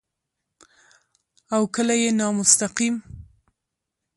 [1.55, 2.95] او کله يې نامستقيم